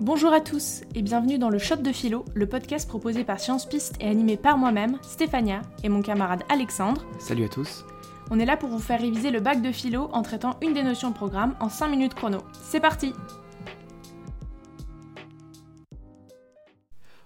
Bonjour 0.00 0.32
à 0.32 0.40
tous 0.40 0.82
et 0.94 1.02
bienvenue 1.02 1.40
dans 1.40 1.50
le 1.50 1.58
Shot 1.58 1.78
de 1.78 1.90
Philo, 1.90 2.24
le 2.32 2.46
podcast 2.48 2.88
proposé 2.88 3.24
par 3.24 3.40
Science 3.40 3.68
Piste 3.68 3.96
et 3.98 4.06
animé 4.06 4.36
par 4.36 4.56
moi-même, 4.56 4.96
Stéphania, 5.02 5.62
et 5.82 5.88
mon 5.88 6.02
camarade 6.02 6.44
Alexandre. 6.48 7.04
Salut 7.18 7.46
à 7.46 7.48
tous. 7.48 7.84
On 8.30 8.38
est 8.38 8.44
là 8.44 8.56
pour 8.56 8.68
vous 8.68 8.78
faire 8.78 9.00
réviser 9.00 9.32
le 9.32 9.40
bac 9.40 9.60
de 9.60 9.72
philo 9.72 10.08
en 10.12 10.22
traitant 10.22 10.56
une 10.62 10.72
des 10.72 10.84
notions 10.84 11.10
de 11.10 11.16
programme 11.16 11.56
en 11.58 11.68
5 11.68 11.88
minutes 11.88 12.14
chrono. 12.14 12.38
C'est 12.52 12.78
parti 12.78 13.12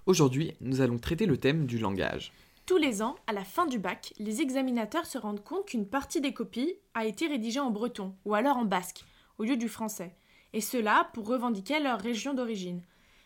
Aujourd'hui, 0.07 0.55
nous 0.63 0.81
allons 0.81 0.97
traiter 0.97 1.27
le 1.27 1.37
thème 1.37 1.67
du 1.67 1.77
langage. 1.77 2.33
Tous 2.65 2.79
les 2.79 3.03
ans, 3.03 3.17
à 3.27 3.35
la 3.35 3.45
fin 3.45 3.67
du 3.67 3.79
bac, 3.79 4.15
les 4.19 4.41
examinateurs 4.41 5.05
se 5.05 5.19
rendent 5.19 5.45
compte 5.45 5.67
qu'une 5.67 5.87
partie 5.87 6.23
des 6.23 6.33
copies 6.33 6.77
a 6.95 7.05
été 7.05 7.27
rédigée 7.27 7.61
en 7.61 7.71
breton 7.71 8.15
ou 8.25 8.35
alors 8.35 8.57
en 8.57 8.65
basque, 8.65 9.05
au 9.37 9.45
lieu 9.45 9.59
du 9.59 9.69
français 9.69 10.15
et 10.53 10.61
cela 10.61 11.11
pour 11.15 11.27
revendiquer 11.27 11.81
leur 11.81 12.01
région 12.01 12.35
d'origine. 12.35 12.83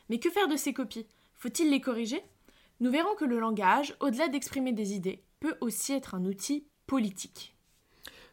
Mais 0.08 0.18
que 0.18 0.30
faire 0.30 0.48
de 0.48 0.56
ces 0.56 0.72
copies? 0.72 1.06
Faut-il 1.34 1.70
les 1.70 1.80
corriger? 1.80 2.22
Nous 2.80 2.90
verrons 2.90 3.14
que 3.14 3.24
le 3.24 3.38
langage, 3.38 3.94
au-delà 4.00 4.28
d'exprimer 4.28 4.72
des 4.72 4.94
idées, 4.94 5.22
peut 5.40 5.56
aussi 5.60 5.92
être 5.92 6.14
un 6.14 6.24
outil 6.24 6.66
politique. 6.86 7.56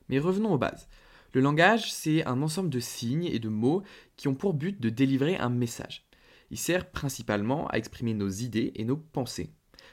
Mais 0.09 0.19
revenons 0.19 0.53
aux 0.53 0.57
bases. 0.57 0.87
Le 1.33 1.41
langage, 1.41 1.91
c'est 1.91 2.25
un 2.25 2.41
ensemble 2.41 2.69
de 2.69 2.79
signes 2.79 3.25
et 3.25 3.39
de 3.39 3.49
mots 3.49 3.81
qui 4.17 4.27
ont 4.27 4.35
pour 4.35 4.53
but 4.53 4.79
de 4.79 4.89
délivrer 4.89 5.35
un 5.37 5.49
message. 5.49 6.05
Il 6.51 6.59
sert 6.59 6.91
principalement 6.91 7.67
à 7.69 7.77
exprimer 7.77 8.13
nos 8.13 8.29
idées 8.29 8.71
et 8.75 8.85
nos 8.85 8.97
pensées. 8.97 9.49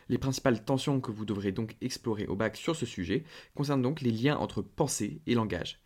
Les 0.08 0.18
principales 0.18 0.64
tensions 0.64 1.00
que 1.00 1.10
vous 1.10 1.24
devrez 1.24 1.52
donc 1.52 1.76
explorer 1.80 2.26
au 2.26 2.36
bac 2.36 2.56
sur 2.56 2.76
ce 2.76 2.84
sujet 2.84 3.24
concernent 3.54 3.82
donc 3.82 4.00
les 4.00 4.10
liens 4.10 4.36
entre 4.36 4.60
pensée 4.60 5.22
et 5.26 5.34
langage. 5.34 5.80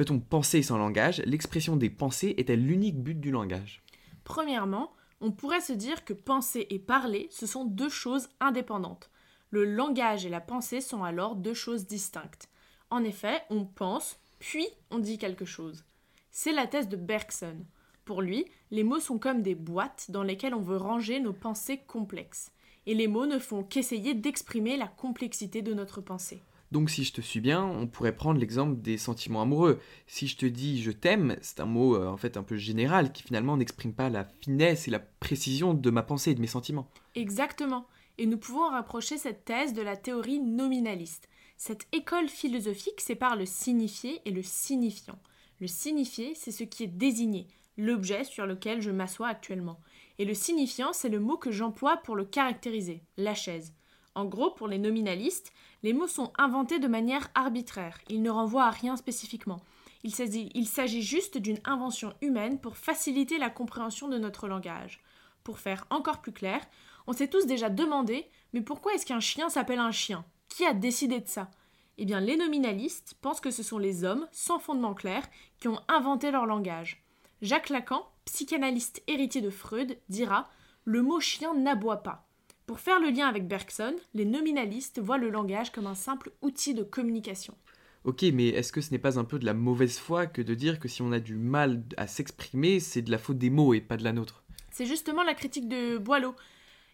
Peut-on 0.00 0.18
penser 0.18 0.62
sans 0.62 0.78
langage? 0.78 1.20
L'expression 1.26 1.76
des 1.76 1.90
pensées 1.90 2.34
est-elle 2.38 2.64
l'unique 2.64 3.02
but 3.02 3.20
du 3.20 3.30
langage? 3.30 3.82
Premièrement, 4.24 4.94
on 5.20 5.30
pourrait 5.30 5.60
se 5.60 5.74
dire 5.74 6.06
que 6.06 6.14
penser 6.14 6.66
et 6.70 6.78
parler, 6.78 7.28
ce 7.30 7.44
sont 7.44 7.66
deux 7.66 7.90
choses 7.90 8.30
indépendantes. 8.40 9.10
Le 9.50 9.66
langage 9.66 10.24
et 10.24 10.30
la 10.30 10.40
pensée 10.40 10.80
sont 10.80 11.04
alors 11.04 11.36
deux 11.36 11.52
choses 11.52 11.86
distinctes. 11.86 12.48
En 12.88 13.04
effet, 13.04 13.42
on 13.50 13.66
pense, 13.66 14.18
puis 14.38 14.66
on 14.90 15.00
dit 15.00 15.18
quelque 15.18 15.44
chose. 15.44 15.84
C'est 16.30 16.52
la 16.52 16.66
thèse 16.66 16.88
de 16.88 16.96
Bergson. 16.96 17.58
Pour 18.06 18.22
lui, 18.22 18.46
les 18.70 18.84
mots 18.84 19.00
sont 19.00 19.18
comme 19.18 19.42
des 19.42 19.54
boîtes 19.54 20.06
dans 20.08 20.22
lesquelles 20.22 20.54
on 20.54 20.62
veut 20.62 20.78
ranger 20.78 21.20
nos 21.20 21.34
pensées 21.34 21.76
complexes. 21.76 22.52
Et 22.86 22.94
les 22.94 23.06
mots 23.06 23.26
ne 23.26 23.38
font 23.38 23.64
qu'essayer 23.64 24.14
d'exprimer 24.14 24.78
la 24.78 24.88
complexité 24.88 25.60
de 25.60 25.74
notre 25.74 26.00
pensée. 26.00 26.40
Donc 26.70 26.88
si 26.88 27.02
je 27.02 27.12
te 27.12 27.20
suis 27.20 27.40
bien, 27.40 27.64
on 27.64 27.88
pourrait 27.88 28.14
prendre 28.14 28.38
l'exemple 28.38 28.80
des 28.80 28.96
sentiments 28.96 29.42
amoureux. 29.42 29.80
Si 30.06 30.28
je 30.28 30.36
te 30.36 30.46
dis 30.46 30.82
je 30.82 30.92
t'aime, 30.92 31.36
c'est 31.42 31.60
un 31.60 31.66
mot 31.66 31.96
euh, 31.96 32.06
en 32.06 32.16
fait 32.16 32.36
un 32.36 32.44
peu 32.44 32.56
général 32.56 33.12
qui 33.12 33.24
finalement 33.24 33.56
n'exprime 33.56 33.92
pas 33.92 34.08
la 34.08 34.24
finesse 34.40 34.86
et 34.86 34.92
la 34.92 35.00
précision 35.00 35.74
de 35.74 35.90
ma 35.90 36.02
pensée 36.02 36.30
et 36.30 36.34
de 36.34 36.40
mes 36.40 36.46
sentiments. 36.46 36.88
Exactement. 37.16 37.86
Et 38.18 38.26
nous 38.26 38.38
pouvons 38.38 38.68
rapprocher 38.68 39.18
cette 39.18 39.44
thèse 39.44 39.72
de 39.72 39.82
la 39.82 39.96
théorie 39.96 40.40
nominaliste. 40.40 41.28
Cette 41.56 41.86
école 41.92 42.28
philosophique 42.28 43.00
sépare 43.00 43.36
le 43.36 43.46
signifié 43.46 44.20
et 44.24 44.30
le 44.30 44.42
signifiant. 44.42 45.18
Le 45.58 45.66
signifié, 45.66 46.34
c'est 46.34 46.52
ce 46.52 46.64
qui 46.64 46.84
est 46.84 46.86
désigné, 46.86 47.48
l'objet 47.76 48.24
sur 48.24 48.46
lequel 48.46 48.80
je 48.80 48.90
m'assois 48.90 49.28
actuellement. 49.28 49.80
Et 50.18 50.24
le 50.24 50.34
signifiant, 50.34 50.92
c'est 50.92 51.08
le 51.08 51.20
mot 51.20 51.36
que 51.36 51.50
j'emploie 51.50 51.98
pour 51.98 52.16
le 52.16 52.24
caractériser, 52.24 53.02
la 53.16 53.34
chaise. 53.34 53.74
En 54.14 54.24
gros, 54.24 54.50
pour 54.50 54.68
les 54.68 54.78
nominalistes, 54.78 55.52
les 55.82 55.92
mots 55.92 56.08
sont 56.08 56.32
inventés 56.36 56.78
de 56.78 56.88
manière 56.88 57.28
arbitraire, 57.34 57.98
ils 58.08 58.22
ne 58.22 58.30
renvoient 58.30 58.64
à 58.64 58.70
rien 58.70 58.96
spécifiquement. 58.96 59.60
Il 60.02 60.14
s'agit 60.14 61.02
juste 61.02 61.38
d'une 61.38 61.60
invention 61.64 62.14
humaine 62.22 62.58
pour 62.58 62.76
faciliter 62.76 63.38
la 63.38 63.50
compréhension 63.50 64.08
de 64.08 64.18
notre 64.18 64.48
langage. 64.48 65.00
Pour 65.44 65.58
faire 65.58 65.86
encore 65.90 66.20
plus 66.20 66.32
clair, 66.32 66.60
on 67.06 67.12
s'est 67.12 67.28
tous 67.28 67.46
déjà 67.46 67.68
demandé 67.68 68.26
mais 68.52 68.60
pourquoi 68.60 68.94
est-ce 68.94 69.06
qu'un 69.06 69.20
chien 69.20 69.48
s'appelle 69.48 69.78
un 69.78 69.92
chien? 69.92 70.24
Qui 70.48 70.64
a 70.64 70.74
décidé 70.74 71.20
de 71.20 71.28
ça? 71.28 71.50
Eh 71.98 72.04
bien, 72.04 72.20
les 72.20 72.36
nominalistes 72.36 73.14
pensent 73.20 73.40
que 73.40 73.50
ce 73.50 73.62
sont 73.62 73.78
les 73.78 74.04
hommes, 74.04 74.26
sans 74.32 74.58
fondement 74.58 74.94
clair, 74.94 75.22
qui 75.60 75.68
ont 75.68 75.80
inventé 75.88 76.30
leur 76.30 76.46
langage. 76.46 77.04
Jacques 77.42 77.68
Lacan, 77.68 78.06
psychanalyste 78.24 79.02
héritier 79.06 79.42
de 79.42 79.50
Freud, 79.50 79.98
dira 80.08 80.48
Le 80.84 81.02
mot 81.02 81.20
chien 81.20 81.54
n'aboie 81.54 82.02
pas. 82.02 82.29
Pour 82.70 82.78
faire 82.78 83.00
le 83.00 83.10
lien 83.10 83.26
avec 83.26 83.48
Bergson, 83.48 83.96
les 84.14 84.24
nominalistes 84.24 85.00
voient 85.00 85.18
le 85.18 85.28
langage 85.28 85.72
comme 85.72 85.88
un 85.88 85.96
simple 85.96 86.30
outil 86.40 86.72
de 86.72 86.84
communication. 86.84 87.56
Ok, 88.04 88.22
mais 88.32 88.50
est-ce 88.50 88.72
que 88.72 88.80
ce 88.80 88.92
n'est 88.92 89.00
pas 89.00 89.18
un 89.18 89.24
peu 89.24 89.40
de 89.40 89.44
la 89.44 89.54
mauvaise 89.54 89.98
foi 89.98 90.28
que 90.28 90.40
de 90.40 90.54
dire 90.54 90.78
que 90.78 90.86
si 90.86 91.02
on 91.02 91.10
a 91.10 91.18
du 91.18 91.34
mal 91.34 91.82
à 91.96 92.06
s'exprimer, 92.06 92.78
c'est 92.78 93.02
de 93.02 93.10
la 93.10 93.18
faute 93.18 93.38
des 93.38 93.50
mots 93.50 93.74
et 93.74 93.80
pas 93.80 93.96
de 93.96 94.04
la 94.04 94.12
nôtre? 94.12 94.44
C'est 94.70 94.86
justement 94.86 95.24
la 95.24 95.34
critique 95.34 95.68
de 95.68 95.98
Boileau. 95.98 96.36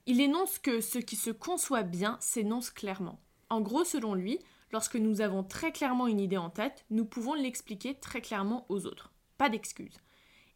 Il 0.06 0.22
énonce 0.22 0.58
que 0.58 0.80
ce 0.80 0.98
qui 0.98 1.14
se 1.14 1.28
conçoit 1.28 1.82
bien 1.82 2.16
s'énonce 2.20 2.70
clairement. 2.70 3.20
En 3.50 3.60
gros, 3.60 3.84
selon 3.84 4.14
lui, 4.14 4.38
lorsque 4.72 4.96
nous 4.96 5.20
avons 5.20 5.44
très 5.44 5.72
clairement 5.72 6.06
une 6.06 6.20
idée 6.20 6.38
en 6.38 6.48
tête, 6.48 6.86
nous 6.88 7.04
pouvons 7.04 7.34
l'expliquer 7.34 7.96
très 7.96 8.22
clairement 8.22 8.64
aux 8.70 8.86
autres. 8.86 9.12
Pas 9.36 9.50
d'excuse. 9.50 9.98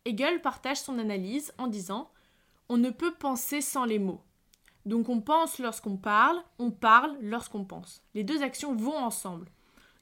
Hegel 0.06 0.40
partage 0.40 0.80
son 0.80 0.98
analyse 0.98 1.52
en 1.58 1.66
disant 1.66 2.10
On 2.70 2.78
ne 2.78 2.88
peut 2.88 3.12
penser 3.12 3.60
sans 3.60 3.84
les 3.84 3.98
mots. 3.98 4.22
Donc 4.86 5.08
on 5.08 5.20
pense 5.20 5.58
lorsqu'on 5.58 5.96
parle, 5.96 6.38
on 6.58 6.70
parle 6.70 7.16
lorsqu'on 7.20 7.64
pense. 7.64 8.02
Les 8.14 8.24
deux 8.24 8.42
actions 8.42 8.74
vont 8.74 8.96
ensemble. 8.96 9.48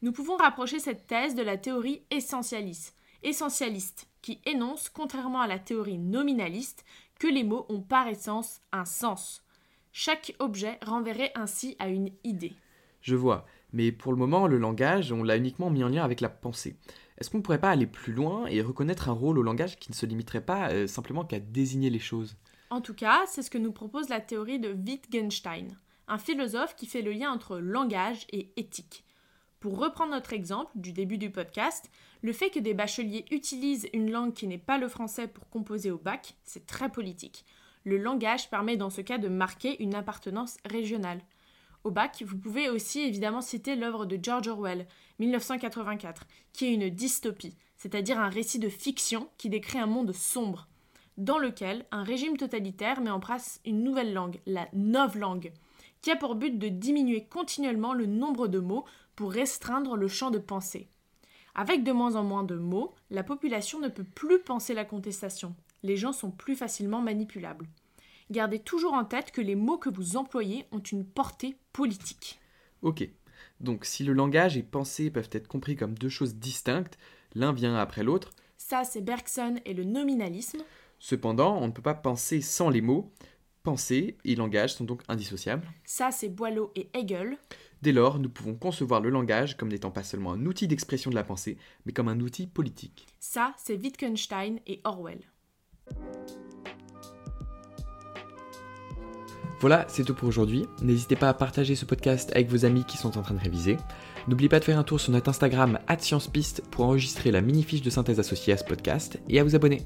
Nous 0.02 0.12
pouvons 0.12 0.36
rapprocher 0.36 0.78
cette 0.78 1.06
thèse 1.06 1.34
de 1.34 1.42
la 1.42 1.56
théorie 1.56 2.02
essentialiste, 2.10 2.94
qui 4.22 4.40
énonce, 4.46 4.88
contrairement 4.88 5.40
à 5.40 5.48
la 5.48 5.58
théorie 5.58 5.98
nominaliste, 5.98 6.84
que 7.18 7.26
les 7.26 7.42
mots 7.42 7.66
ont 7.68 7.80
par 7.80 8.06
essence 8.06 8.60
un 8.70 8.84
sens. 8.84 9.42
Chaque 9.90 10.36
objet 10.38 10.78
renverrait 10.84 11.32
ainsi 11.34 11.74
à 11.80 11.88
une 11.88 12.10
idée. 12.22 12.54
Je 13.00 13.16
vois, 13.16 13.44
mais 13.72 13.90
pour 13.90 14.12
le 14.12 14.18
moment, 14.18 14.46
le 14.46 14.58
langage, 14.58 15.10
on 15.12 15.24
l'a 15.24 15.36
uniquement 15.36 15.70
mis 15.70 15.82
en 15.82 15.88
lien 15.88 16.04
avec 16.04 16.20
la 16.20 16.28
pensée. 16.28 16.76
Est-ce 17.18 17.30
qu'on 17.30 17.38
ne 17.38 17.42
pourrait 17.42 17.60
pas 17.60 17.70
aller 17.70 17.86
plus 17.86 18.12
loin 18.12 18.46
et 18.46 18.62
reconnaître 18.62 19.08
un 19.08 19.12
rôle 19.12 19.38
au 19.38 19.42
langage 19.42 19.78
qui 19.78 19.90
ne 19.90 19.96
se 19.96 20.06
limiterait 20.06 20.44
pas 20.44 20.70
euh, 20.70 20.86
simplement 20.86 21.24
qu'à 21.24 21.40
désigner 21.40 21.90
les 21.90 21.98
choses? 21.98 22.36
En 22.70 22.80
tout 22.80 22.94
cas, 22.94 23.24
c'est 23.26 23.42
ce 23.42 23.50
que 23.50 23.58
nous 23.58 23.72
propose 23.72 24.08
la 24.08 24.20
théorie 24.20 24.58
de 24.58 24.72
Wittgenstein, 24.72 25.76
un 26.06 26.18
philosophe 26.18 26.76
qui 26.76 26.86
fait 26.86 27.02
le 27.02 27.12
lien 27.12 27.30
entre 27.30 27.58
langage 27.58 28.26
et 28.30 28.52
éthique. 28.56 29.04
Pour 29.60 29.78
reprendre 29.78 30.12
notre 30.12 30.34
exemple 30.34 30.70
du 30.76 30.92
début 30.92 31.18
du 31.18 31.30
podcast, 31.30 31.90
le 32.22 32.32
fait 32.32 32.50
que 32.50 32.60
des 32.60 32.74
bacheliers 32.74 33.24
utilisent 33.30 33.88
une 33.92 34.10
langue 34.10 34.32
qui 34.32 34.46
n'est 34.46 34.58
pas 34.58 34.78
le 34.78 34.88
français 34.88 35.26
pour 35.26 35.48
composer 35.48 35.90
au 35.90 35.98
bac, 35.98 36.34
c'est 36.44 36.66
très 36.66 36.90
politique. 36.90 37.44
Le 37.84 37.96
langage 37.96 38.50
permet 38.50 38.76
dans 38.76 38.90
ce 38.90 39.00
cas 39.00 39.18
de 39.18 39.28
marquer 39.28 39.82
une 39.82 39.94
appartenance 39.94 40.58
régionale. 40.64 41.22
Au 41.84 41.90
bac, 41.90 42.22
vous 42.24 42.36
pouvez 42.36 42.68
aussi 42.68 43.00
évidemment 43.00 43.40
citer 43.40 43.74
l'œuvre 43.74 44.04
de 44.04 44.18
George 44.22 44.48
Orwell, 44.48 44.86
1984, 45.18 46.26
qui 46.52 46.66
est 46.66 46.74
une 46.74 46.90
dystopie, 46.90 47.56
c'est-à-dire 47.76 48.20
un 48.20 48.28
récit 48.28 48.58
de 48.58 48.68
fiction 48.68 49.28
qui 49.38 49.48
décrit 49.48 49.78
un 49.78 49.86
monde 49.86 50.12
sombre 50.12 50.67
dans 51.18 51.38
lequel 51.38 51.84
un 51.90 52.04
régime 52.04 52.36
totalitaire 52.36 53.02
met 53.02 53.10
en 53.10 53.20
place 53.20 53.60
une 53.66 53.82
nouvelle 53.82 54.14
langue, 54.14 54.40
la 54.46 54.68
novlangue, 54.72 55.52
qui 56.00 56.10
a 56.10 56.16
pour 56.16 56.36
but 56.36 56.58
de 56.58 56.68
diminuer 56.68 57.26
continuellement 57.26 57.92
le 57.92 58.06
nombre 58.06 58.48
de 58.48 58.60
mots 58.60 58.84
pour 59.16 59.32
restreindre 59.32 59.96
le 59.96 60.08
champ 60.08 60.30
de 60.30 60.38
pensée. 60.38 60.88
Avec 61.54 61.82
de 61.82 61.90
moins 61.90 62.14
en 62.14 62.22
moins 62.22 62.44
de 62.44 62.54
mots, 62.54 62.94
la 63.10 63.24
population 63.24 63.80
ne 63.80 63.88
peut 63.88 64.04
plus 64.04 64.38
penser 64.38 64.74
la 64.74 64.84
contestation. 64.84 65.56
Les 65.82 65.96
gens 65.96 66.12
sont 66.12 66.30
plus 66.30 66.54
facilement 66.54 67.02
manipulables. 67.02 67.66
Gardez 68.30 68.60
toujours 68.60 68.92
en 68.92 69.04
tête 69.04 69.32
que 69.32 69.40
les 69.40 69.56
mots 69.56 69.78
que 69.78 69.90
vous 69.90 70.16
employez 70.16 70.66
ont 70.70 70.78
une 70.78 71.04
portée 71.04 71.56
politique. 71.72 72.38
Ok. 72.82 73.08
Donc 73.60 73.84
si 73.84 74.04
le 74.04 74.12
langage 74.12 74.56
et 74.56 74.62
pensée 74.62 75.10
peuvent 75.10 75.30
être 75.32 75.48
compris 75.48 75.74
comme 75.74 75.98
deux 75.98 76.08
choses 76.08 76.36
distinctes, 76.36 76.96
l'un 77.34 77.52
vient 77.52 77.74
après 77.74 78.04
l'autre. 78.04 78.30
Ça, 78.56 78.84
c'est 78.84 79.00
Bergson 79.00 79.56
et 79.64 79.74
le 79.74 79.84
nominalisme. 79.84 80.60
Cependant, 80.98 81.58
on 81.58 81.66
ne 81.66 81.72
peut 81.72 81.82
pas 81.82 81.94
penser 81.94 82.40
sans 82.40 82.70
les 82.70 82.80
mots. 82.80 83.12
Pensée 83.62 84.16
et 84.24 84.34
langage 84.34 84.74
sont 84.74 84.84
donc 84.84 85.02
indissociables. 85.08 85.66
Ça, 85.84 86.10
c'est 86.10 86.28
Boileau 86.28 86.72
et 86.74 86.88
Hegel. 86.94 87.36
Dès 87.82 87.92
lors, 87.92 88.18
nous 88.18 88.28
pouvons 88.28 88.54
concevoir 88.54 89.00
le 89.00 89.10
langage 89.10 89.56
comme 89.56 89.68
n'étant 89.68 89.90
pas 89.90 90.02
seulement 90.02 90.32
un 90.32 90.46
outil 90.46 90.66
d'expression 90.66 91.10
de 91.10 91.14
la 91.14 91.24
pensée, 91.24 91.58
mais 91.84 91.92
comme 91.92 92.08
un 92.08 92.20
outil 92.20 92.46
politique. 92.46 93.06
Ça, 93.20 93.54
c'est 93.56 93.76
Wittgenstein 93.76 94.58
et 94.66 94.80
Orwell. 94.84 95.20
Voilà, 99.60 99.86
c'est 99.88 100.04
tout 100.04 100.14
pour 100.14 100.28
aujourd'hui. 100.28 100.66
N'hésitez 100.82 101.16
pas 101.16 101.28
à 101.28 101.34
partager 101.34 101.74
ce 101.74 101.84
podcast 101.84 102.30
avec 102.32 102.48
vos 102.48 102.64
amis 102.64 102.84
qui 102.84 102.96
sont 102.96 103.18
en 103.18 103.22
train 103.22 103.34
de 103.34 103.40
réviser. 103.40 103.76
N'oubliez 104.28 104.48
pas 104.48 104.60
de 104.60 104.64
faire 104.64 104.78
un 104.78 104.84
tour 104.84 105.00
sur 105.00 105.12
notre 105.12 105.30
Instagram 105.30 105.78
@sciencepiste 105.98 106.62
pour 106.70 106.84
enregistrer 106.84 107.30
la 107.30 107.40
mini 107.40 107.64
fiche 107.64 107.82
de 107.82 107.90
synthèse 107.90 108.20
associée 108.20 108.52
à 108.52 108.56
ce 108.56 108.64
podcast 108.64 109.20
et 109.28 109.40
à 109.40 109.44
vous 109.44 109.56
abonner. 109.56 109.82